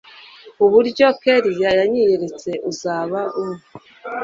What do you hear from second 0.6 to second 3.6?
uburyo kellia yanyiyeretse uzaba u